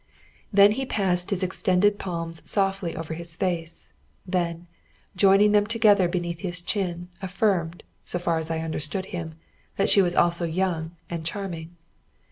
[0.51, 3.93] Then he passed his extended palms softly over his face,
[4.25, 4.65] then,
[5.15, 9.35] joining them together beneath his chin, affirmed, so far as I understood him,
[9.75, 11.75] that she was also young and charming.